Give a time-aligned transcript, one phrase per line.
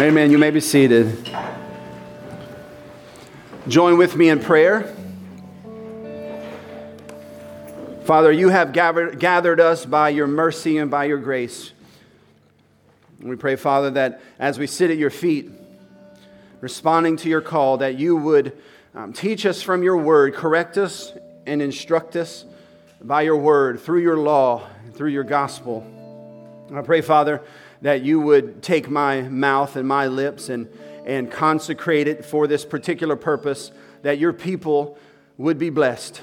[0.00, 0.30] Amen.
[0.30, 1.28] You may be seated.
[3.68, 4.96] Join with me in prayer.
[8.04, 11.72] Father, you have gathered, gathered us by your mercy and by your grace.
[13.20, 15.50] we pray, Father, that as we sit at your feet,
[16.62, 18.56] responding to your call, that you would
[18.94, 21.12] um, teach us from your word, correct us
[21.46, 22.46] and instruct us
[23.02, 25.86] by your word, through your law, through your gospel.
[26.74, 27.42] I pray, Father,
[27.82, 30.68] that you would take my mouth and my lips and,
[31.04, 33.72] and consecrate it for this particular purpose,
[34.02, 34.98] that your people
[35.38, 36.20] would be blessed.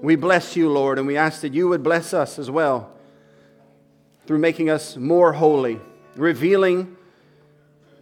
[0.00, 2.92] We bless you, Lord, and we ask that you would bless us as well
[4.26, 5.80] through making us more holy,
[6.14, 6.96] revealing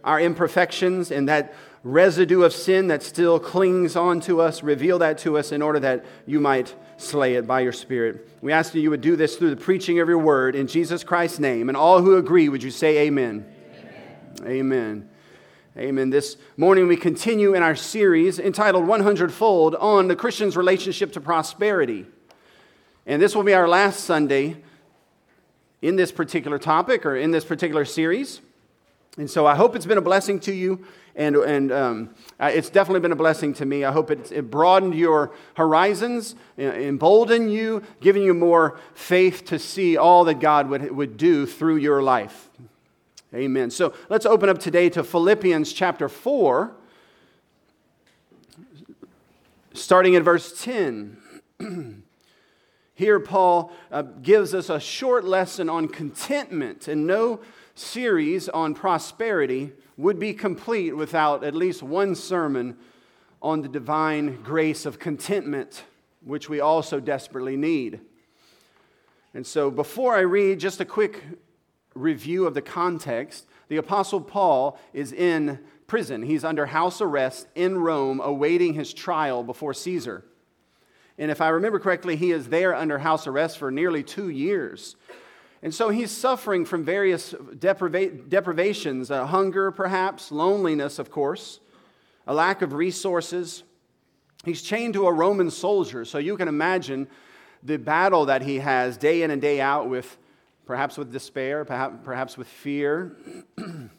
[0.03, 1.53] our imperfections and that
[1.87, 4.61] residue of sin that still clings on to us.
[4.61, 8.29] Reveal that to us in order that you might slay it by your Spirit.
[8.41, 11.03] We ask that you would do this through the preaching of your word in Jesus
[11.03, 11.69] Christ's name.
[11.69, 13.45] And all who agree, would you say amen?
[14.41, 14.45] Amen.
[14.45, 15.09] Amen.
[15.77, 16.09] amen.
[16.09, 21.21] This morning we continue in our series entitled 100 Fold on the Christian's relationship to
[21.21, 22.05] prosperity.
[23.05, 24.57] And this will be our last Sunday
[25.81, 28.41] in this particular topic or in this particular series.
[29.17, 30.85] And so I hope it's been a blessing to you,
[31.17, 33.83] and, and um, uh, it's definitely been a blessing to me.
[33.83, 39.97] I hope it, it broadened your horizons, emboldened you, giving you more faith to see
[39.97, 42.51] all that God would, would do through your life.
[43.33, 43.71] Amen.
[43.71, 46.71] So let's open up today to Philippians chapter 4,
[49.73, 51.17] starting at verse 10.
[52.93, 57.39] Here, Paul uh, gives us a short lesson on contentment and no
[57.73, 62.77] series on prosperity would be complete without at least one sermon
[63.41, 65.83] on the divine grace of contentment,
[66.23, 67.99] which we also desperately need.
[69.33, 71.23] And so, before I read, just a quick
[71.93, 73.45] review of the context.
[73.69, 76.21] The Apostle Paul is in prison.
[76.21, 80.23] He's under house arrest in Rome, awaiting his trial before Caesar.
[81.17, 84.95] And if I remember correctly, he is there under house arrest for nearly two years.
[85.61, 91.59] And so he's suffering from various depriva- deprivations uh, hunger, perhaps, loneliness, of course,
[92.27, 93.63] a lack of resources.
[94.45, 97.07] He's chained to a Roman soldier, so you can imagine
[97.63, 100.17] the battle that he has day in and day out with
[100.65, 103.15] perhaps with despair, perhaps, perhaps with fear.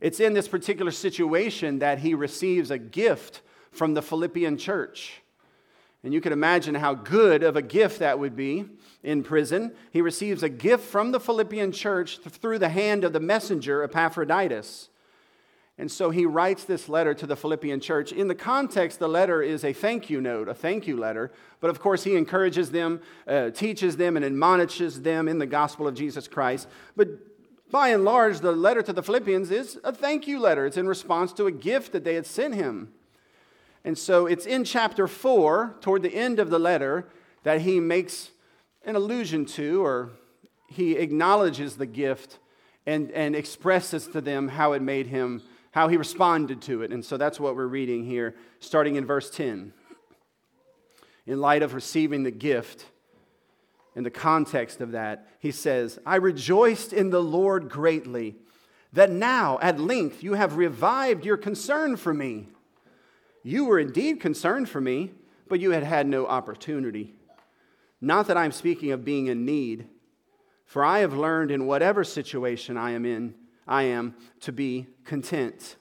[0.00, 5.22] it's in this particular situation that he receives a gift from the Philippian church.
[6.02, 8.64] And you can imagine how good of a gift that would be
[9.02, 13.20] in prison, he receives a gift from the Philippian church through the hand of the
[13.20, 14.88] messenger Epaphroditus.
[15.78, 18.12] And so he writes this letter to the Philippian church.
[18.12, 21.32] In the context, the letter is a thank you note, a thank you letter.
[21.60, 25.88] But of course, he encourages them, uh, teaches them, and admonishes them in the gospel
[25.88, 26.68] of Jesus Christ.
[26.96, 27.08] But
[27.70, 30.66] by and large, the letter to the Philippians is a thank you letter.
[30.66, 32.92] It's in response to a gift that they had sent him.
[33.84, 37.08] And so it's in chapter 4, toward the end of the letter,
[37.42, 38.30] that he makes
[38.84, 40.10] an allusion to, or
[40.68, 42.38] he acknowledges the gift
[42.86, 46.92] and, and expresses to them how it made him, how he responded to it.
[46.92, 49.72] And so that's what we're reading here, starting in verse 10.
[51.26, 52.86] In light of receiving the gift,
[53.96, 58.36] in the context of that, he says, I rejoiced in the Lord greatly
[58.92, 62.48] that now, at length, you have revived your concern for me.
[63.42, 65.12] You were indeed concerned for me,
[65.48, 67.14] but you had had no opportunity.
[68.00, 69.86] Not that I'm speaking of being in need,
[70.64, 73.34] for I have learned in whatever situation I am in,
[73.66, 75.76] I am to be content.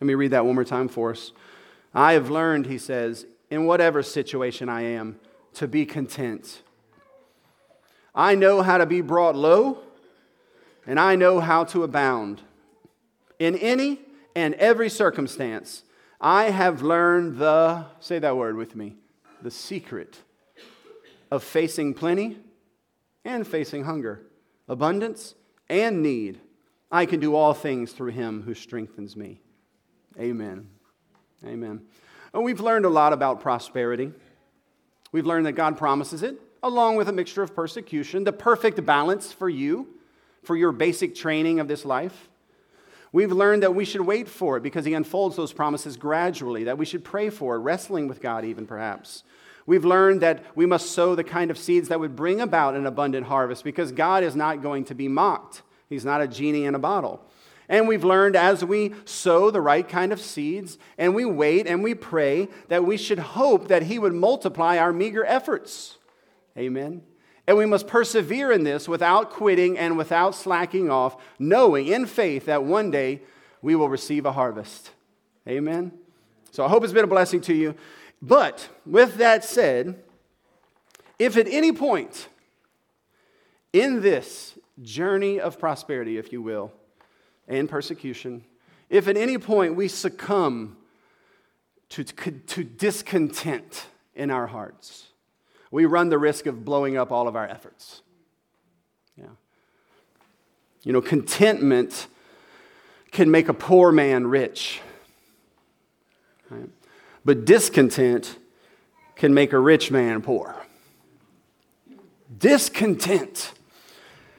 [0.00, 1.32] Let me read that one more time for us.
[1.94, 5.18] I have learned, he says, in whatever situation I am,
[5.54, 6.62] to be content.
[8.14, 9.78] I know how to be brought low,
[10.86, 12.42] and I know how to abound.
[13.38, 14.00] In any
[14.40, 15.84] and every circumstance,
[16.18, 18.96] I have learned the, say that word with me,
[19.42, 20.18] the secret
[21.30, 22.38] of facing plenty
[23.22, 24.22] and facing hunger,
[24.66, 25.34] abundance
[25.68, 26.40] and need.
[26.90, 29.42] I can do all things through him who strengthens me.
[30.18, 30.68] Amen.
[31.44, 31.82] Amen.
[32.32, 34.10] And we've learned a lot about prosperity.
[35.12, 39.32] We've learned that God promises it, along with a mixture of persecution, the perfect balance
[39.32, 39.86] for you,
[40.44, 42.29] for your basic training of this life.
[43.12, 46.78] We've learned that we should wait for it because He unfolds those promises gradually, that
[46.78, 49.24] we should pray for it, wrestling with God, even perhaps.
[49.66, 52.86] We've learned that we must sow the kind of seeds that would bring about an
[52.86, 55.62] abundant harvest because God is not going to be mocked.
[55.88, 57.24] He's not a genie in a bottle.
[57.68, 61.84] And we've learned as we sow the right kind of seeds and we wait and
[61.84, 65.98] we pray that we should hope that He would multiply our meager efforts.
[66.58, 67.02] Amen.
[67.50, 72.46] And we must persevere in this without quitting and without slacking off, knowing in faith
[72.46, 73.22] that one day
[73.60, 74.92] we will receive a harvest.
[75.48, 75.90] Amen.
[76.52, 77.74] So I hope it's been a blessing to you.
[78.22, 80.00] But with that said,
[81.18, 82.28] if at any point
[83.72, 86.70] in this journey of prosperity, if you will,
[87.48, 88.44] and persecution,
[88.88, 90.76] if at any point we succumb
[91.88, 95.09] to, to discontent in our hearts,
[95.70, 98.02] we run the risk of blowing up all of our efforts.
[99.16, 99.26] Yeah.
[100.82, 102.06] You know, contentment
[103.12, 104.80] can make a poor man rich.
[106.48, 106.68] Right?
[107.24, 108.38] But discontent
[109.14, 110.56] can make a rich man poor.
[112.36, 113.52] Discontent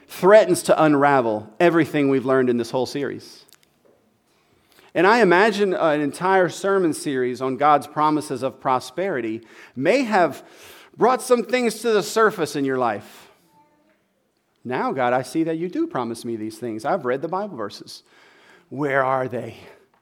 [0.08, 3.44] threatens to unravel everything we've learned in this whole series.
[4.94, 9.40] And I imagine an entire sermon series on God's promises of prosperity
[9.74, 10.42] may have
[10.96, 13.30] brought some things to the surface in your life.
[14.64, 16.84] Now, God, I see that you do promise me these things.
[16.84, 18.02] I've read the Bible verses.
[18.68, 19.56] Where are they?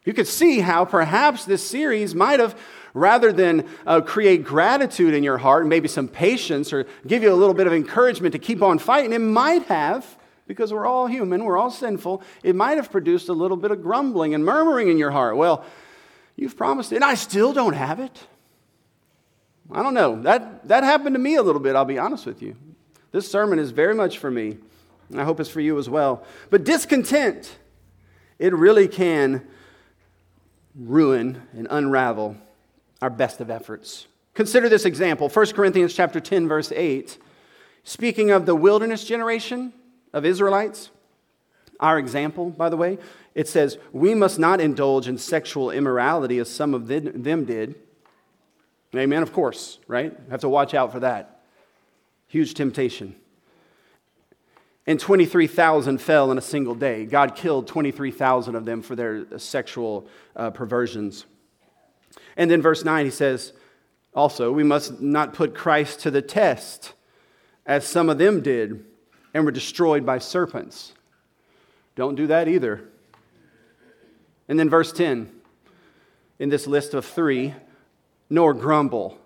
[0.04, 2.58] You could see how perhaps this series might have,
[2.94, 7.32] rather than uh, create gratitude in your heart and maybe some patience or give you
[7.32, 11.06] a little bit of encouragement to keep on fighting, it might have, because we're all
[11.06, 14.88] human, we're all sinful, it might have produced a little bit of grumbling and murmuring
[14.88, 15.36] in your heart.
[15.36, 15.64] Well,
[16.34, 18.26] you've promised it, and I still don't have it.
[19.72, 20.20] I don't know.
[20.22, 22.56] That, that happened to me a little bit, I'll be honest with you.
[23.12, 24.58] This sermon is very much for me,
[25.10, 26.24] and I hope it's for you as well.
[26.48, 27.58] But discontent,
[28.38, 29.46] it really can
[30.74, 32.36] ruin and unravel
[33.02, 34.06] our best of efforts.
[34.34, 37.18] Consider this example 1 Corinthians chapter 10 verse 8
[37.82, 39.72] speaking of the wilderness generation
[40.12, 40.90] of Israelites
[41.80, 42.98] our example by the way
[43.34, 47.74] it says we must not indulge in sexual immorality as some of them did
[48.94, 51.42] amen of course right have to watch out for that
[52.26, 53.14] huge temptation
[54.86, 57.04] and 23,000 fell in a single day.
[57.04, 61.26] God killed 23,000 of them for their sexual uh, perversions.
[62.36, 63.52] And then verse 9, he says,
[64.14, 66.94] also, we must not put Christ to the test,
[67.64, 68.84] as some of them did
[69.32, 70.92] and were destroyed by serpents.
[71.94, 72.88] Don't do that either.
[74.48, 75.30] And then verse 10,
[76.40, 77.54] in this list of three,
[78.30, 79.18] nor grumble.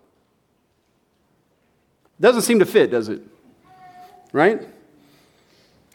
[2.19, 3.23] Doesn't seem to fit, does it?
[4.33, 4.67] Right?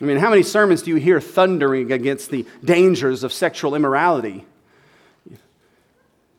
[0.01, 4.45] I mean, how many sermons do you hear thundering against the dangers of sexual immorality?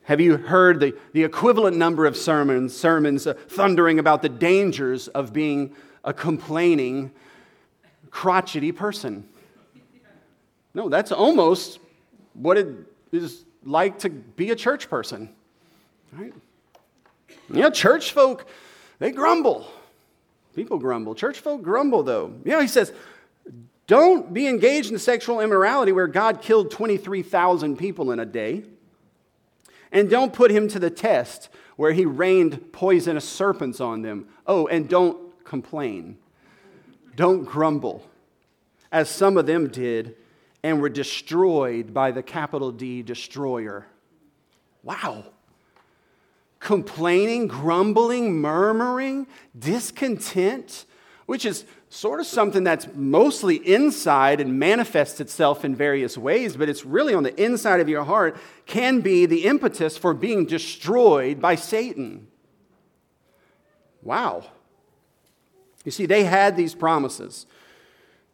[0.05, 5.09] Have you heard the, the equivalent number of sermons, sermons uh, thundering about the dangers
[5.09, 5.75] of being
[6.05, 7.13] a complaining,
[8.11, 9.29] crotchety person?
[10.73, 11.81] No, that's almost
[12.35, 12.69] what it
[13.13, 15.31] is like to be a church person.
[16.13, 16.33] Right?
[17.53, 18.47] Yeah, church folk,
[18.99, 19.67] they grumble.
[20.55, 21.15] People grumble.
[21.15, 22.35] Church folk grumble, though.
[22.45, 22.93] You know, he says,
[23.87, 28.63] don't be engaged in sexual immorality where God killed 23,000 people in a day.
[29.93, 34.29] And don't put him to the test where he rained poisonous serpents on them.
[34.47, 36.19] Oh, and don't complain.
[37.17, 38.07] Don't grumble,
[38.93, 40.15] as some of them did
[40.63, 43.87] and were destroyed by the capital D destroyer.
[44.83, 45.25] Wow.
[46.61, 49.27] Complaining, grumbling, murmuring,
[49.59, 50.85] discontent,
[51.27, 56.69] which is sort of something that's mostly inside and manifests itself in various ways, but
[56.69, 58.37] it's really on the inside of your heart,
[58.67, 62.29] can be the impetus for being destroyed by Satan.
[64.03, 64.45] Wow.
[65.85, 67.47] You see, they had these promises.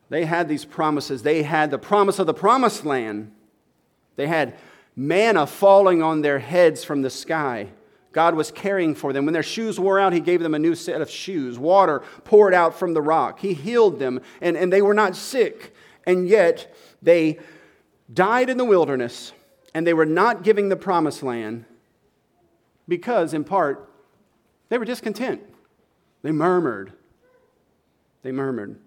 [0.09, 1.23] They had these promises.
[1.23, 3.33] They had the promise of the promised land.
[4.16, 4.54] They had
[4.95, 7.68] manna falling on their heads from the sky.
[8.16, 9.26] God was caring for them.
[9.26, 11.58] When their shoes wore out, He gave them a new set of shoes.
[11.58, 13.40] Water poured out from the rock.
[13.40, 15.75] He healed them, and, and they were not sick.
[16.06, 17.38] And yet, they
[18.11, 19.35] died in the wilderness,
[19.75, 21.66] and they were not giving the promised land
[22.88, 23.87] because, in part,
[24.70, 25.42] they were discontent.
[26.23, 26.94] They murmured.
[28.23, 28.78] They murmured.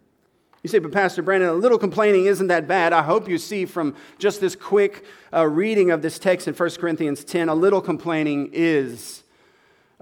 [0.61, 2.91] You say, but Pastor Brandon, a little complaining isn't that bad.
[2.91, 6.69] I hope you see from just this quick uh, reading of this text in 1
[6.71, 9.23] Corinthians 10, a little complaining is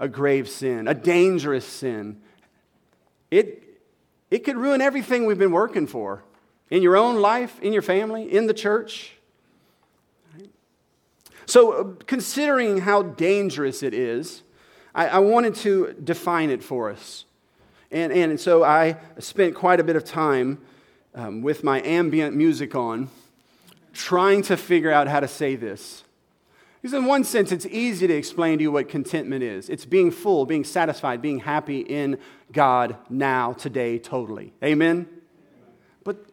[0.00, 2.20] a grave sin, a dangerous sin.
[3.30, 3.80] It,
[4.30, 6.24] it could ruin everything we've been working for
[6.70, 9.14] in your own life, in your family, in the church.
[11.46, 14.42] So, uh, considering how dangerous it is,
[14.94, 17.24] I, I wanted to define it for us.
[17.90, 20.58] And, and so I spent quite a bit of time
[21.14, 23.08] um, with my ambient music on
[23.92, 26.04] trying to figure out how to say this.
[26.80, 30.10] Because, in one sense, it's easy to explain to you what contentment is it's being
[30.10, 32.18] full, being satisfied, being happy in
[32.52, 34.52] God now, today, totally.
[34.62, 35.08] Amen?
[36.04, 36.24] But,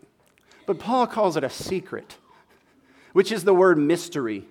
[0.68, 2.18] but Paul calls it a secret,
[3.14, 4.46] which is the word mystery.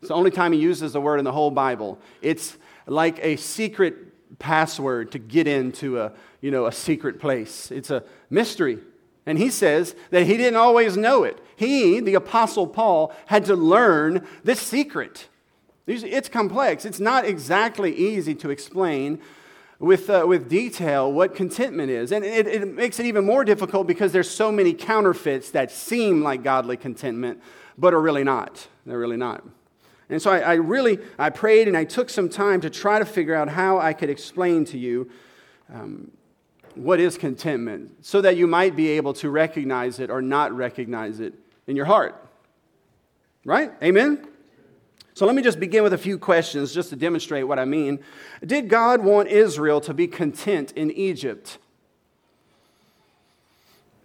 [0.00, 1.98] It's the only time he uses the word in the whole Bible.
[2.20, 4.09] It's like a secret
[4.40, 7.70] password to get into a, you know, a secret place.
[7.70, 8.78] It's a mystery.
[9.26, 11.38] And he says that he didn't always know it.
[11.54, 15.28] He, the Apostle Paul, had to learn this secret.
[15.86, 16.84] It's complex.
[16.84, 19.20] It's not exactly easy to explain
[19.78, 22.12] with, uh, with detail what contentment is.
[22.12, 26.22] And it, it makes it even more difficult because there's so many counterfeits that seem
[26.22, 27.42] like godly contentment,
[27.76, 28.68] but are really not.
[28.86, 29.44] They're really not.
[30.10, 33.04] And so I, I, really, I prayed and I took some time to try to
[33.04, 35.10] figure out how I could explain to you
[35.72, 36.10] um,
[36.74, 41.20] what is contentment so that you might be able to recognize it or not recognize
[41.20, 41.34] it
[41.66, 42.16] in your heart.
[43.44, 43.72] Right?
[43.82, 44.26] Amen?
[45.14, 48.00] So let me just begin with a few questions just to demonstrate what I mean.
[48.44, 51.58] Did God want Israel to be content in Egypt?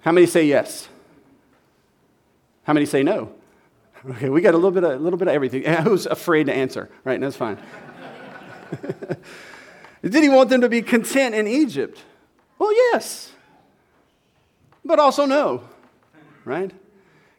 [0.01, 0.87] How many say yes?
[2.63, 3.33] How many say no?
[4.09, 5.63] Okay, we got a little bit of, a little bit of everything.
[5.83, 6.89] Who's afraid to answer?
[7.03, 7.57] Right, that's fine.
[10.03, 11.99] Did he want them to be content in Egypt?
[12.59, 13.31] Well, yes,
[14.83, 15.63] but also no,
[16.45, 16.71] right?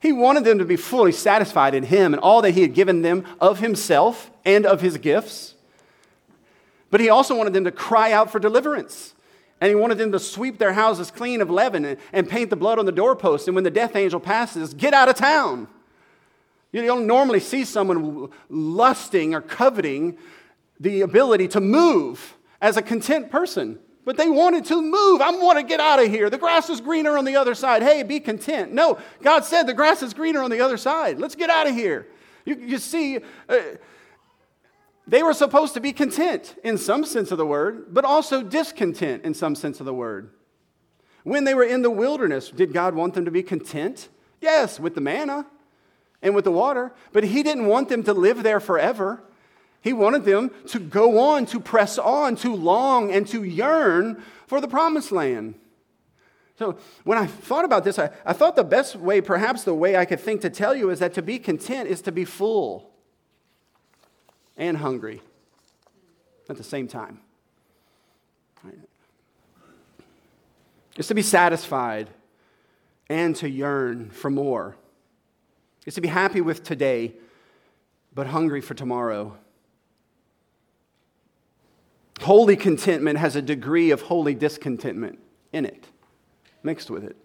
[0.00, 3.02] He wanted them to be fully satisfied in him and all that he had given
[3.02, 5.54] them of himself and of his gifts.
[6.90, 9.14] But he also wanted them to cry out for deliverance.
[9.61, 12.78] And he wanted them to sweep their houses clean of leaven and paint the blood
[12.78, 13.49] on the doorpost.
[13.49, 15.66] And when the death angel passes, get out of town.
[16.76, 20.18] You don't normally see someone lusting or coveting
[20.78, 23.78] the ability to move as a content person.
[24.04, 25.23] But they wanted to move.
[25.23, 26.28] I want to get out of here.
[26.28, 27.83] The grass is greener on the other side.
[27.83, 28.73] Hey, be content.
[28.73, 31.18] No, God said the grass is greener on the other side.
[31.18, 32.09] Let's get out of here.
[32.45, 33.59] You, you see, uh,
[35.06, 39.25] they were supposed to be content in some sense of the word, but also discontent
[39.25, 40.30] in some sense of the word.
[41.25, 44.11] When they were in the wilderness, did God want them to be content?
[44.42, 45.47] Yes, with the manna
[46.26, 49.23] and with the water, but He didn't want them to live there forever.
[49.80, 54.61] He wanted them to go on, to press on, to long, and to yearn for
[54.61, 55.54] the promised land.
[56.59, 59.97] So when I thought about this, I, I thought the best way, perhaps the way
[59.97, 62.90] I could think to tell you, is that to be content is to be full
[64.56, 65.23] and hungry
[66.49, 67.21] at the same time.
[70.97, 72.09] It's to be satisfied
[73.09, 74.76] and to yearn for more.
[75.87, 77.14] It's to be happy with today,
[78.12, 79.38] but hungry for tomorrow.
[82.21, 85.21] Holy contentment has a degree of holy discontentment
[85.52, 85.87] in it,
[86.64, 87.16] mixed with it.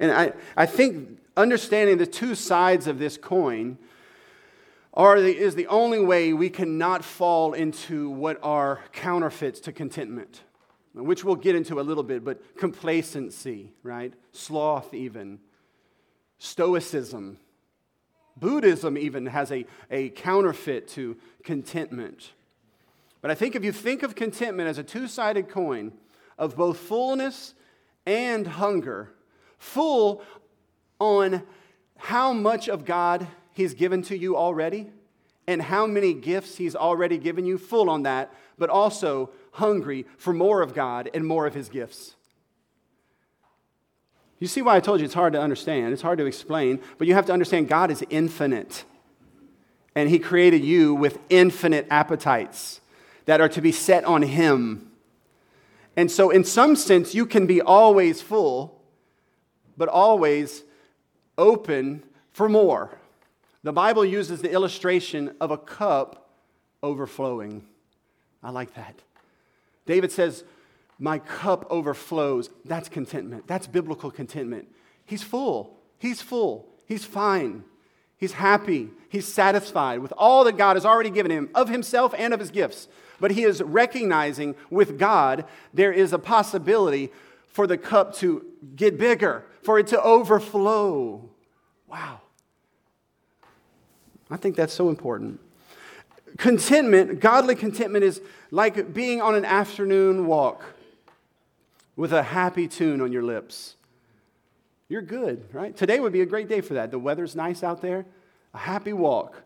[0.00, 3.78] And I, I think understanding the two sides of this coin
[4.94, 10.42] are the, is the only way we cannot fall into what are counterfeits to contentment,
[10.92, 14.12] which we'll get into a little bit, but complacency, right?
[14.32, 15.38] Sloth, even.
[16.38, 17.38] Stoicism,
[18.36, 22.32] Buddhism even has a, a counterfeit to contentment.
[23.20, 25.92] But I think if you think of contentment as a two sided coin
[26.38, 27.54] of both fullness
[28.04, 29.12] and hunger,
[29.58, 30.22] full
[30.98, 31.42] on
[31.96, 34.88] how much of God He's given to you already
[35.46, 40.32] and how many gifts He's already given you, full on that, but also hungry for
[40.32, 42.16] more of God and more of His gifts.
[44.42, 47.06] You see why I told you it's hard to understand, it's hard to explain, but
[47.06, 48.82] you have to understand God is infinite.
[49.94, 52.80] And He created you with infinite appetites
[53.26, 54.90] that are to be set on Him.
[55.96, 58.82] And so, in some sense, you can be always full,
[59.76, 60.64] but always
[61.38, 62.98] open for more.
[63.62, 66.30] The Bible uses the illustration of a cup
[66.82, 67.64] overflowing.
[68.42, 68.96] I like that.
[69.86, 70.42] David says,
[71.02, 72.48] my cup overflows.
[72.64, 73.48] That's contentment.
[73.48, 74.68] That's biblical contentment.
[75.04, 75.76] He's full.
[75.98, 76.68] He's full.
[76.86, 77.64] He's fine.
[78.16, 78.90] He's happy.
[79.08, 82.52] He's satisfied with all that God has already given him of himself and of his
[82.52, 82.86] gifts.
[83.18, 85.44] But he is recognizing with God
[85.74, 87.10] there is a possibility
[87.48, 91.28] for the cup to get bigger, for it to overflow.
[91.88, 92.20] Wow.
[94.30, 95.40] I think that's so important.
[96.38, 98.20] Contentment, godly contentment, is
[98.52, 100.62] like being on an afternoon walk
[101.96, 103.76] with a happy tune on your lips.
[104.88, 105.76] You're good, right?
[105.76, 106.90] Today would be a great day for that.
[106.90, 108.04] The weather's nice out there,
[108.52, 109.42] a happy walk.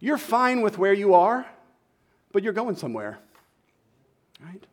[0.00, 1.46] You're fine with where you are,
[2.32, 3.18] but you're going somewhere,
[4.44, 4.64] right?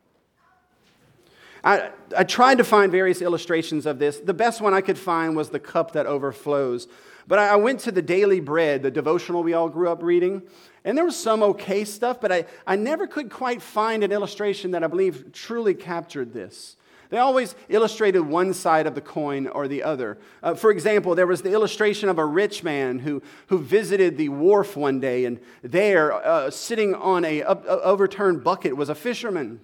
[1.64, 4.20] I, I tried to find various illustrations of this.
[4.20, 6.88] The best one I could find was the cup that overflows.
[7.28, 10.44] But I went to the Daily Bread, the devotional we all grew up reading,
[10.86, 14.72] and there was some okay stuff, but I, I never could quite find an illustration
[14.72, 16.78] that I believe truly captured this.
[17.10, 20.18] They always illustrated one side of the coin or the other.
[20.44, 24.30] Uh, for example, there was the illustration of a rich man who, who visited the
[24.30, 29.62] wharf one day, and there, uh, sitting on a uh, overturned bucket, was a fisherman.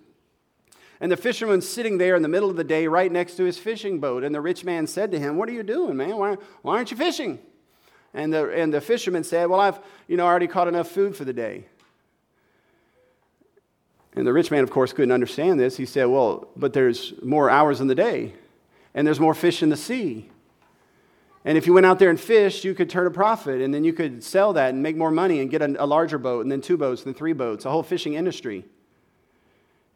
[1.01, 3.57] And the fisherman sitting there in the middle of the day right next to his
[3.57, 4.23] fishing boat.
[4.23, 6.15] And the rich man said to him, What are you doing, man?
[6.15, 7.39] Why, why aren't you fishing?
[8.13, 11.25] And the, and the fisherman said, Well, I've you know, already caught enough food for
[11.25, 11.65] the day.
[14.15, 15.77] And the rich man, of course, couldn't understand this.
[15.77, 18.33] He said, Well, but there's more hours in the day,
[18.93, 20.29] and there's more fish in the sea.
[21.45, 23.83] And if you went out there and fished, you could turn a profit, and then
[23.83, 26.51] you could sell that and make more money and get a, a larger boat, and
[26.51, 28.65] then two boats, and then three boats, a whole fishing industry.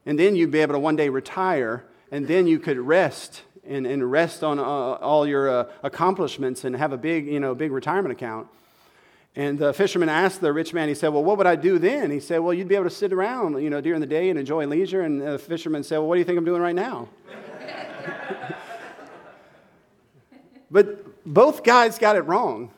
[0.06, 3.86] And then you'd be able to one day retire, and then you could rest and,
[3.86, 7.72] and rest on uh, all your uh, accomplishments and have a big, you know, big
[7.72, 8.48] retirement account.
[9.38, 12.10] And the fisherman asked the rich man, he said, Well, what would I do then?
[12.10, 14.39] He said, Well, you'd be able to sit around, you know, during the day and
[14.39, 15.01] enjoy leisure.
[15.01, 17.08] And the fisherman said, Well, what do you think I'm doing right now?
[20.72, 22.72] but both guys got it wrong.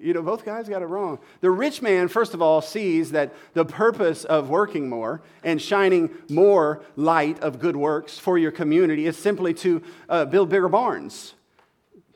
[0.00, 1.20] You know, both guys got it wrong.
[1.40, 6.10] The rich man, first of all, sees that the purpose of working more and shining
[6.28, 11.34] more light of good works for your community is simply to uh, build bigger barns,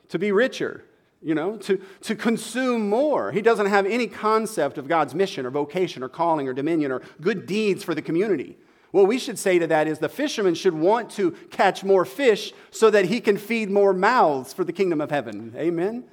[0.09, 0.83] to be richer,
[1.21, 3.33] you know, to, to consume more.
[3.33, 7.03] He doesn't have any concept of God's mission or vocation or calling or dominion or
[7.21, 8.57] good deeds for the community.
[8.91, 12.53] What we should say to that is the fisherman should want to catch more fish
[12.71, 15.53] so that he can feed more mouths for the kingdom of heaven.
[15.57, 16.05] Amen?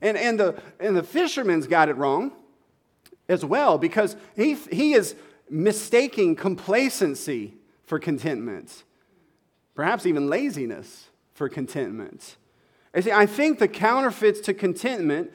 [0.00, 2.32] And, and, the, and the fisherman's got it wrong
[3.28, 5.14] as well because he, he is
[5.48, 8.84] mistaking complacency for contentment,
[9.74, 12.36] perhaps even laziness for contentment.
[12.94, 15.32] You see, I think the counterfeits to contentment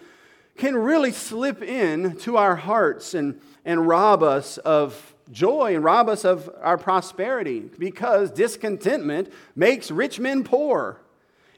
[0.58, 6.08] can really slip in to our hearts and, and rob us of joy and rob
[6.08, 11.00] us of our prosperity because discontentment makes rich men poor.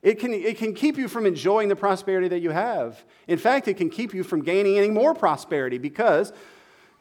[0.01, 3.03] It can, it can keep you from enjoying the prosperity that you have.
[3.27, 6.31] In fact, it can keep you from gaining any more prosperity because,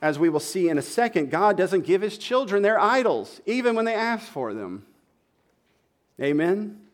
[0.03, 3.77] as we will see in a second, God doesn't give his children their idols, even
[3.77, 4.87] when they ask for them.
[6.21, 6.86] Amen?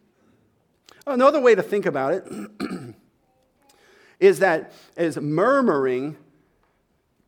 [1.07, 2.25] Another way to think about it
[4.21, 6.17] is that as murmuring,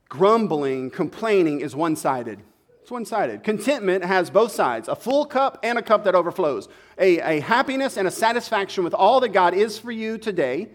[0.08, 2.40] grumbling, complaining is one sided.
[2.82, 3.42] It's one sided.
[3.42, 6.68] Contentment has both sides a full cup and a cup that overflows.
[6.98, 10.68] A, a happiness and a satisfaction with all that God is for you today,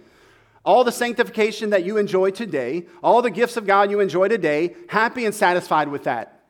[0.66, 4.76] all the sanctification that you enjoy today, all the gifts of God you enjoy today,
[4.90, 6.42] happy and satisfied with that.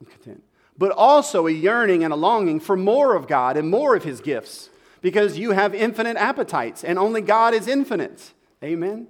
[0.00, 0.42] I'm content.
[0.76, 4.20] But also a yearning and a longing for more of God and more of His
[4.20, 4.70] gifts
[5.02, 8.32] because you have infinite appetites and only God is infinite.
[8.64, 9.08] Amen?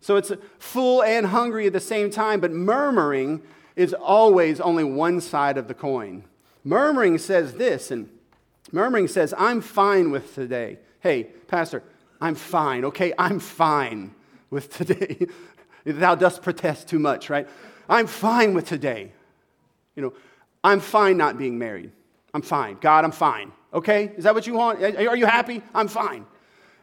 [0.00, 3.42] So it's full and hungry at the same time, but murmuring
[3.76, 6.24] is always only one side of the coin.
[6.64, 8.08] Murmuring says this, and
[8.72, 10.78] murmuring says, I'm fine with today.
[11.00, 11.82] Hey, Pastor,
[12.20, 13.12] I'm fine, okay?
[13.18, 14.14] I'm fine
[14.50, 15.26] with today.
[15.84, 17.48] Thou dost protest too much, right?
[17.88, 19.12] I'm fine with today.
[19.96, 20.12] You know,
[20.62, 21.92] I'm fine not being married.
[22.32, 22.78] I'm fine.
[22.80, 23.52] God, I'm fine.
[23.74, 24.12] Okay?
[24.16, 24.82] Is that what you want?
[24.82, 25.62] Are you happy?
[25.74, 26.24] I'm fine.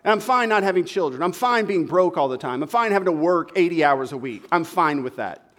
[0.04, 1.24] And I'm fine not having children.
[1.24, 2.62] I'm fine being broke all the time.
[2.62, 4.44] I'm fine having to work 80 hours a week.
[4.52, 5.52] I'm fine with that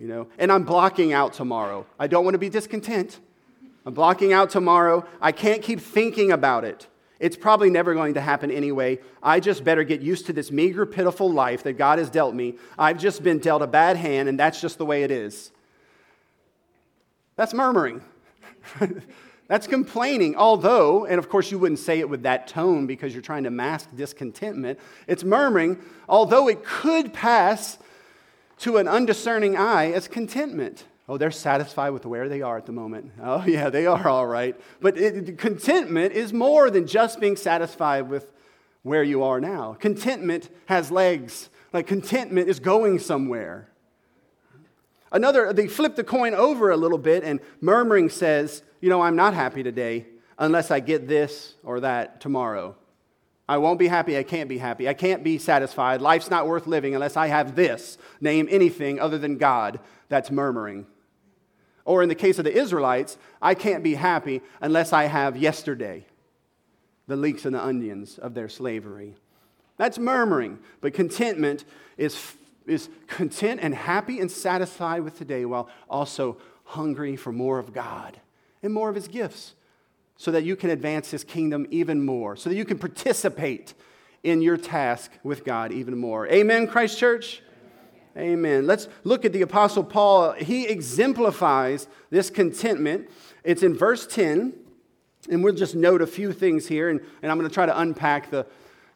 [0.00, 1.86] you know, and I'm blocking out tomorrow.
[1.98, 3.20] I don't want to be discontent.
[3.84, 5.06] I'm blocking out tomorrow.
[5.20, 6.86] I can't keep thinking about it.
[7.18, 8.98] It's probably never going to happen anyway.
[9.22, 12.56] I just better get used to this meager, pitiful life that God has dealt me.
[12.78, 15.50] I've just been dealt a bad hand, and that's just the way it is.
[17.36, 18.00] That's murmuring.
[19.50, 23.20] that's complaining, although, and of course you wouldn't say it with that tone because you're
[23.20, 24.78] trying to mask discontentment.
[25.08, 25.76] It's murmuring,
[26.08, 27.76] although it could pass
[28.58, 30.84] to an undiscerning eye as contentment.
[31.08, 33.10] Oh, they're satisfied with where they are at the moment.
[33.20, 34.54] Oh, yeah, they are all right.
[34.80, 38.32] But it, contentment is more than just being satisfied with
[38.84, 39.76] where you are now.
[39.80, 41.50] Contentment has legs.
[41.72, 43.68] Like contentment is going somewhere.
[45.10, 49.16] Another, they flip the coin over a little bit, and murmuring says, You know, I'm
[49.16, 50.06] not happy today
[50.38, 52.74] unless I get this or that tomorrow.
[53.46, 54.16] I won't be happy.
[54.16, 54.88] I can't be happy.
[54.88, 56.00] I can't be satisfied.
[56.00, 57.98] Life's not worth living unless I have this.
[58.20, 59.80] Name anything other than God.
[60.08, 60.86] That's murmuring.
[61.84, 66.06] Or in the case of the Israelites, I can't be happy unless I have yesterday,
[67.06, 69.16] the leeks and the onions of their slavery.
[69.76, 70.58] That's murmuring.
[70.80, 71.64] But contentment
[71.98, 72.34] is,
[72.66, 78.20] is content and happy and satisfied with today while also hungry for more of God
[78.62, 79.54] and more of His gifts
[80.20, 83.72] so that you can advance his kingdom even more, so that you can participate
[84.22, 86.28] in your task with God even more.
[86.28, 87.40] Amen, Christ Church?
[88.18, 88.66] Amen.
[88.66, 90.32] Let's look at the Apostle Paul.
[90.32, 93.08] He exemplifies this contentment.
[93.44, 94.52] It's in verse 10,
[95.30, 97.80] and we'll just note a few things here, and, and I'm going to try to
[97.80, 98.44] unpack the,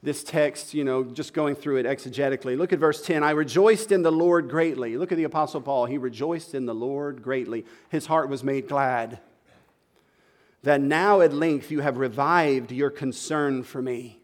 [0.03, 2.59] this text, you know, just going through it exegetically.
[2.59, 3.23] Look at verse 10.
[3.23, 4.99] I rejoiced in the Lord greatly.
[4.99, 5.87] Look at the Apostle Paul.
[5.87, 7.65] He rejoiced in the Lord greatly.
[7.89, 9.21] His heart was made glad
[10.65, 14.19] that now at length you have revived your concern for me.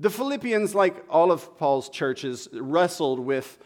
[0.00, 3.58] The Philippians, like all of Paul's churches, wrestled with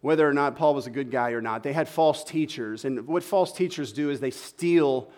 [0.00, 1.64] whether or not Paul was a good guy or not.
[1.64, 5.10] They had false teachers, and what false teachers do is they steal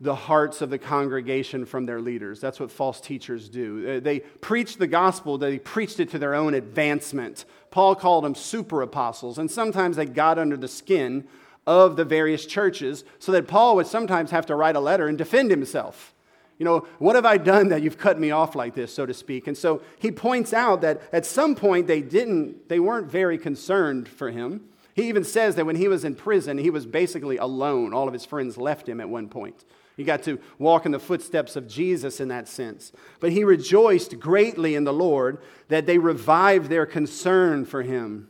[0.00, 2.40] the hearts of the congregation from their leaders.
[2.40, 3.96] That's what false teachers do.
[3.96, 7.44] Uh, they preached the gospel, they preached it to their own advancement.
[7.70, 11.28] Paul called them super apostles, and sometimes they got under the skin
[11.66, 15.16] of the various churches so that Paul would sometimes have to write a letter and
[15.16, 16.14] defend himself.
[16.58, 19.14] You know, what have I done that you've cut me off like this, so to
[19.14, 19.48] speak?
[19.48, 24.08] And so he points out that at some point they didn't, they weren't very concerned
[24.08, 24.68] for him.
[24.94, 27.92] He even says that when he was in prison, he was basically alone.
[27.92, 29.64] All of his friends left him at one point.
[29.96, 32.92] He got to walk in the footsteps of Jesus in that sense.
[33.20, 38.28] But he rejoiced greatly in the Lord that they revived their concern for him.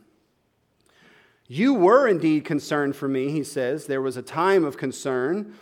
[1.47, 3.85] You were indeed concerned for me, he says.
[3.85, 5.53] There was a time of concern,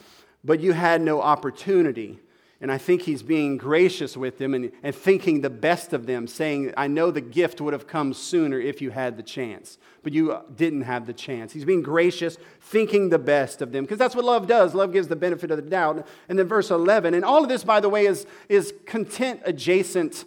[0.44, 2.20] but you had no opportunity.
[2.62, 6.28] And I think he's being gracious with them and, and thinking the best of them,
[6.28, 10.14] saying, I know the gift would have come sooner if you had the chance, but
[10.14, 11.52] you uh, didn't have the chance.
[11.52, 14.74] He's being gracious, thinking the best of them, because that's what love does.
[14.74, 16.08] Love gives the benefit of the doubt.
[16.30, 20.24] And then verse 11, and all of this, by the way, is, is content adjacent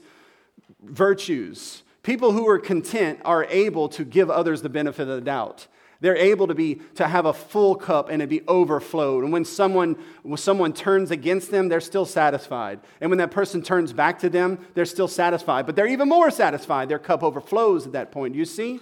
[0.83, 1.85] virtues.
[2.07, 5.67] People who are content are able to give others the benefit of the doubt.
[5.99, 9.25] They're able to be to have a full cup and it be overflowed.
[9.25, 12.79] And when someone when someone turns against them, they're still satisfied.
[13.01, 15.67] And when that person turns back to them, they're still satisfied.
[15.67, 16.89] But they're even more satisfied.
[16.89, 18.37] Their cup overflows at that point.
[18.37, 18.79] You see?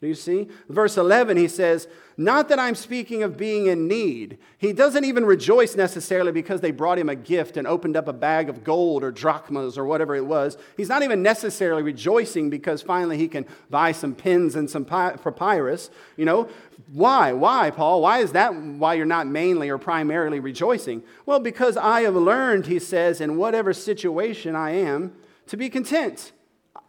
[0.00, 0.48] Do you see?
[0.68, 4.36] Verse 11, he says, Not that I'm speaking of being in need.
[4.58, 8.12] He doesn't even rejoice necessarily because they brought him a gift and opened up a
[8.12, 10.58] bag of gold or drachmas or whatever it was.
[10.76, 15.88] He's not even necessarily rejoicing because finally he can buy some pins and some papyrus.
[16.18, 16.50] You know,
[16.92, 17.32] why?
[17.32, 18.02] Why, Paul?
[18.02, 21.04] Why is that why you're not mainly or primarily rejoicing?
[21.24, 25.14] Well, because I have learned, he says, in whatever situation I am,
[25.46, 26.32] to be content.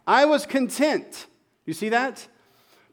[0.06, 1.26] I was content.
[1.64, 2.28] You see that?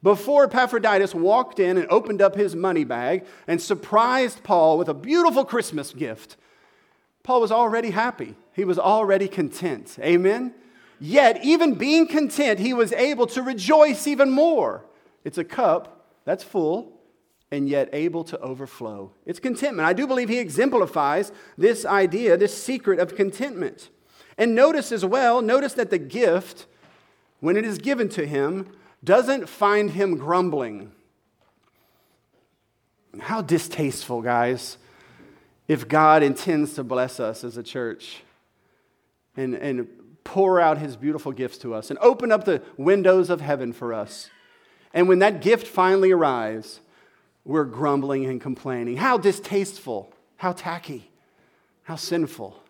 [0.05, 4.93] Before Epaphroditus walked in and opened up his money bag and surprised Paul with a
[4.93, 6.37] beautiful Christmas gift,
[7.23, 8.35] Paul was already happy.
[8.53, 9.97] He was already content.
[9.99, 10.53] Amen?
[10.99, 14.85] Yet, even being content, he was able to rejoice even more.
[15.23, 16.93] It's a cup that's full
[17.49, 19.11] and yet able to overflow.
[19.25, 19.87] It's contentment.
[19.87, 23.89] I do believe he exemplifies this idea, this secret of contentment.
[24.37, 26.67] And notice as well, notice that the gift,
[27.39, 28.69] when it is given to him,
[29.03, 30.91] doesn't find him grumbling.
[33.19, 34.77] How distasteful, guys,
[35.67, 38.23] if God intends to bless us as a church
[39.37, 39.87] and, and
[40.23, 43.93] pour out his beautiful gifts to us and open up the windows of heaven for
[43.93, 44.29] us.
[44.93, 46.81] And when that gift finally arrives,
[47.45, 48.97] we're grumbling and complaining.
[48.97, 51.11] How distasteful, how tacky,
[51.83, 52.61] how sinful.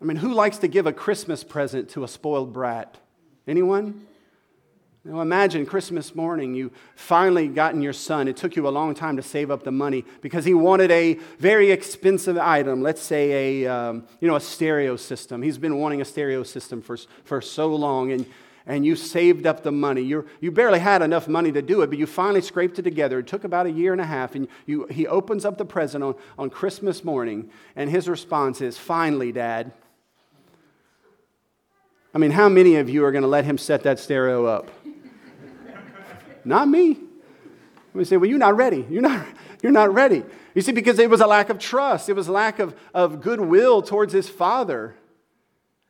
[0.00, 2.98] I mean, who likes to give a Christmas present to a spoiled brat?
[3.46, 4.06] Anyone?
[5.06, 8.26] Now imagine Christmas morning, you finally gotten your son.
[8.26, 11.14] It took you a long time to save up the money because he wanted a
[11.38, 12.80] very expensive item.
[12.80, 15.42] Let's say a, um, you know, a stereo system.
[15.42, 18.24] He's been wanting a stereo system for, for so long, and,
[18.64, 20.00] and you saved up the money.
[20.00, 23.18] you you barely had enough money to do it, but you finally scraped it together.
[23.18, 26.02] It took about a year and a half, and you, he opens up the present
[26.02, 29.70] on, on Christmas morning, and his response is, Finally, Dad.
[32.14, 34.70] I mean, how many of you are going to let him set that stereo up?
[36.44, 36.98] Not me.
[37.92, 38.84] We say, well, you're not ready.
[38.90, 39.24] You're not,
[39.62, 40.24] you're not ready.
[40.54, 43.20] You see, because it was a lack of trust, it was a lack of, of
[43.20, 44.96] goodwill towards his father.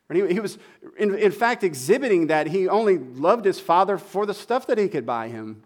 [0.09, 0.59] And he, he was,
[0.99, 4.88] in, in fact, exhibiting that he only loved his father for the stuff that he
[4.88, 5.62] could buy him.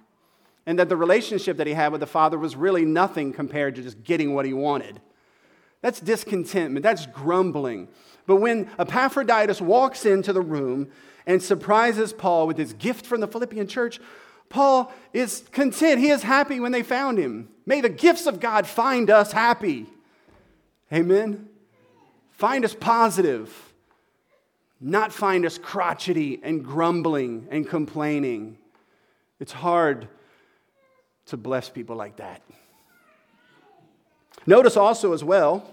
[0.64, 3.83] And that the relationship that he had with the father was really nothing compared to
[3.83, 5.01] just getting what he wanted.
[5.81, 7.88] That's discontentment, that's grumbling.
[8.27, 10.88] But when Epaphroditus walks into the room
[11.27, 13.98] and surprises Paul with his gift from the Philippian church,
[14.48, 16.00] Paul is content.
[16.00, 17.48] He is happy when they found him.
[17.66, 19.87] May the gifts of God find us happy.
[20.92, 21.48] Amen.
[22.32, 23.52] Find us positive,
[24.80, 28.58] not find us crotchety and grumbling and complaining.
[29.40, 30.08] It's hard
[31.26, 32.42] to bless people like that.
[34.46, 35.68] Notice also, as well,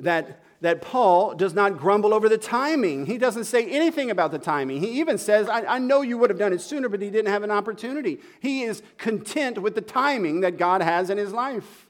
[0.00, 3.06] that that Paul does not grumble over the timing.
[3.06, 4.80] He doesn't say anything about the timing.
[4.80, 7.30] He even says, I, I, know you would have done it sooner, but he didn't
[7.30, 8.18] have an opportunity.
[8.40, 11.88] He is content with the timing that God has in his life.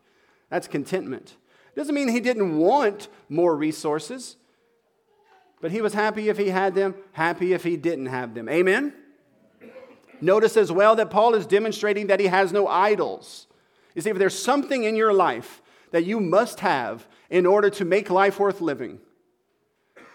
[0.51, 1.37] That's contentment.
[1.79, 4.37] Doesn't mean he didn't want more resources,
[5.61, 8.49] but he was happy if he had them, happy if he didn't have them.
[8.49, 8.93] Amen?
[10.21, 13.47] Notice as well that Paul is demonstrating that he has no idols.
[13.95, 17.85] You see, if there's something in your life that you must have in order to
[17.85, 19.01] make life worth living,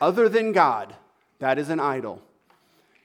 [0.02, 0.95] other than God,
[1.39, 2.21] that is an idol.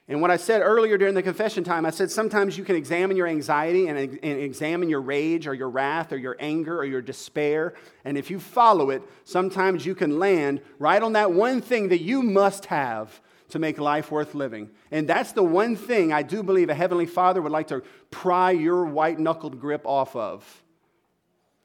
[0.09, 3.15] And what I said earlier during the confession time, I said sometimes you can examine
[3.15, 7.01] your anxiety and, and, examine your rage or your wrath or your anger or your
[7.01, 7.75] despair.
[8.03, 12.01] And if you follow it, sometimes you can land right on that one thing that
[12.01, 14.71] you must have to make life worth living.
[14.89, 18.49] And that's the one thing I do believe a Heavenly Father would like to pry
[18.49, 20.63] your white knuckled grip off of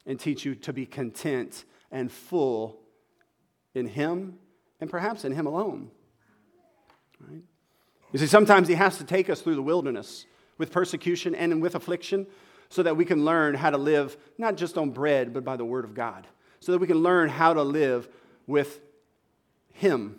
[0.05, 2.81] and teach you to be content and full
[3.75, 4.39] in Him
[4.81, 5.91] and perhaps in Him alone.
[7.21, 7.43] Right?
[8.13, 10.27] You see, sometimes He has to take us through the wilderness
[10.59, 12.27] with persecution and with affliction
[12.69, 15.65] so that we can learn how to live not just on bread, but by the
[15.65, 16.27] Word of God.
[16.61, 18.09] So that we can learn how to live
[18.47, 18.81] with
[19.73, 20.17] Him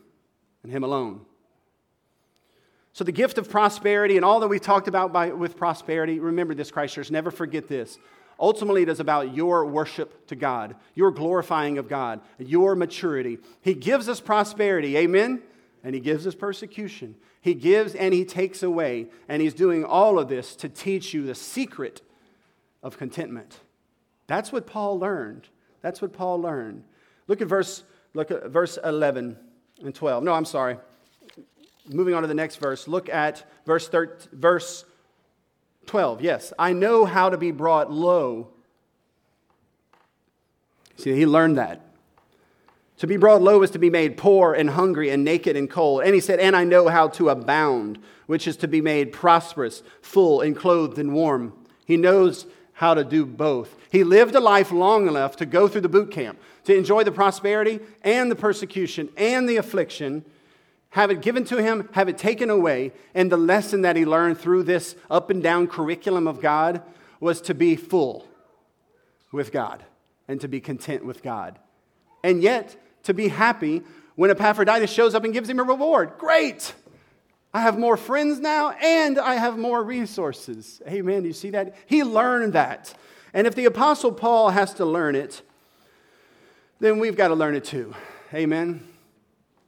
[0.63, 1.21] and Him alone.
[2.93, 6.53] So, the gift of prosperity and all that we talked about by, with prosperity, remember
[6.53, 7.97] this, Christ Church, never forget this.
[8.39, 13.39] Ultimately, it is about your worship to God, your glorifying of God, your maturity.
[13.61, 15.41] He gives us prosperity, amen?
[15.83, 17.15] And He gives us persecution.
[17.41, 19.07] He gives and He takes away.
[19.29, 22.01] And He's doing all of this to teach you the secret
[22.83, 23.59] of contentment.
[24.27, 25.47] That's what Paul learned.
[25.81, 26.83] That's what Paul learned.
[27.27, 29.37] Look at verse, look at verse 11
[29.83, 30.23] and 12.
[30.23, 30.77] No, I'm sorry
[31.89, 34.85] moving on to the next verse, look at verse, 13, verse
[35.85, 36.21] 12.
[36.21, 38.49] Yes, I know how to be brought low.
[40.97, 41.81] See, he learned that.
[42.97, 46.03] To be brought low is to be made poor and hungry and naked and cold.
[46.03, 49.83] And he said, And I know how to abound, which is to be made prosperous,
[50.01, 51.53] full, and clothed and warm.
[51.85, 53.75] He knows how to do both.
[53.91, 57.11] He lived a life long enough to go through the boot camp, to enjoy the
[57.11, 60.25] prosperity and the persecution and the affliction
[60.91, 62.93] have it given to him, have it taken away.
[63.13, 66.81] And the lesson that he learned through this up and down curriculum of God
[67.19, 68.27] was to be full
[69.31, 69.83] with God
[70.27, 71.59] and to be content with God.
[72.23, 73.83] And yet, to be happy
[74.15, 76.13] when Epaphroditus shows up and gives him a reward.
[76.17, 76.73] Great!
[77.53, 80.81] I have more friends now and I have more resources.
[80.87, 81.23] Amen.
[81.23, 81.75] You see that?
[81.85, 82.93] He learned that.
[83.33, 85.41] And if the Apostle Paul has to learn it,
[86.79, 87.95] then we've got to learn it too.
[88.33, 88.85] Amen.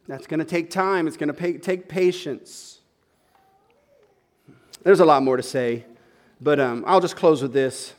[0.07, 2.79] That's going to take time, it's going to take patience.
[4.83, 5.85] There's a lot more to say,
[6.39, 7.93] but um, I'll just close with this.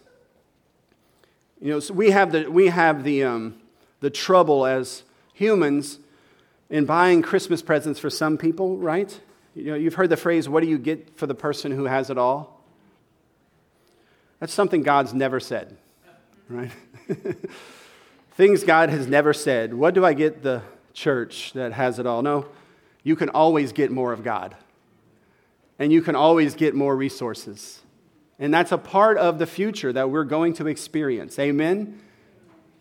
[1.60, 3.60] You know, so we have the, we have the, um,
[4.00, 5.02] the trouble as
[5.34, 5.98] humans
[6.70, 9.20] in buying Christmas presents for some people, right?
[9.54, 12.10] You know, you've heard the phrase, what do you get for the person who has
[12.10, 12.64] it all?
[14.40, 15.76] That's something God's never said,
[16.48, 16.70] right?
[18.32, 19.74] Things God has never said.
[19.74, 20.62] What do I get the
[20.98, 22.22] church that has it all.
[22.22, 22.46] No,
[23.02, 24.56] you can always get more of God,
[25.78, 27.80] and you can always get more resources.
[28.38, 31.38] And that's a part of the future that we're going to experience.
[31.38, 32.00] Amen?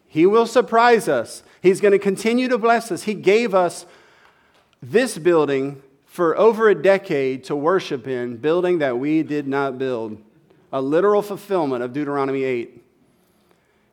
[0.08, 1.44] He will surprise us.
[1.62, 3.04] He's going to continue to bless us.
[3.04, 3.86] He gave us
[4.82, 10.22] this building for over a decade to worship in, building that we did not build.
[10.72, 12.84] A literal fulfillment of Deuteronomy 8.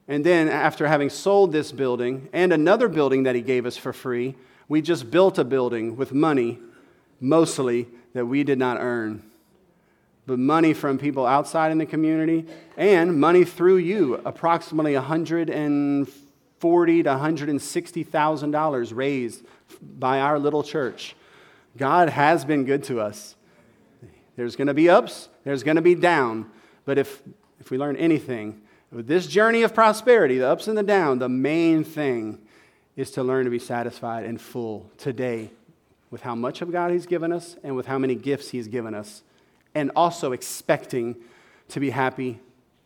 [0.07, 3.93] And then, after having sold this building and another building that he gave us for
[3.93, 4.35] free,
[4.69, 6.59] we just built a building with money,
[7.21, 9.23] mostly that we did not earn,
[10.27, 17.11] but money from people outside in the community and money through you, approximately 140 to
[17.11, 19.45] 160 thousand dollars raised
[19.81, 21.17] by our little church.
[21.77, 23.35] God has been good to us.
[24.37, 26.51] There's going to be ups, there's going to be down,
[26.85, 27.23] but if
[27.61, 28.61] if we learn anything,
[29.03, 32.39] this journey of prosperity, the ups and the downs, the main thing
[32.97, 35.51] is to learn to be satisfied and full today
[36.11, 38.95] with how much of God He's given us and with how many gifts He's given
[38.95, 39.23] us,
[39.75, 41.17] and also expecting
[41.71, 42.39] to be happy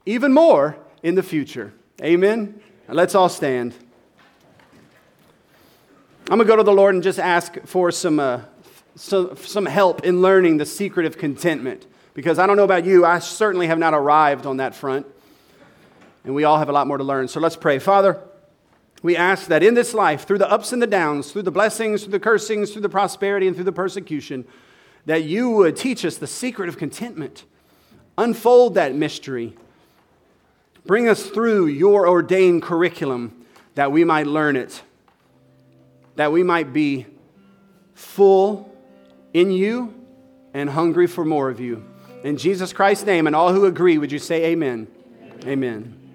[0.06, 1.74] even more in the future.
[2.02, 2.58] Amen?
[2.88, 3.74] let's all stand.
[6.30, 8.40] I'm going to go to the Lord and just ask for some, uh,
[8.96, 11.86] so, some help in learning the secret of contentment.
[12.14, 15.06] Because I don't know about you, I certainly have not arrived on that front
[16.24, 17.28] and we all have a lot more to learn.
[17.28, 17.78] So let's pray.
[17.78, 18.18] Father,
[19.02, 22.02] we ask that in this life, through the ups and the downs, through the blessings,
[22.02, 24.44] through the cursings, through the prosperity, and through the persecution,
[25.06, 27.44] that you would teach us the secret of contentment.
[28.18, 29.56] Unfold that mystery.
[30.84, 34.82] Bring us through your ordained curriculum that we might learn it.
[36.16, 37.06] that we might be
[37.94, 38.76] full
[39.32, 39.94] in you
[40.52, 41.84] and hungry for more of you.
[42.24, 44.88] In Jesus Christ's name, and all who agree, would you say amen?
[45.44, 45.46] Amen.
[45.46, 46.07] amen.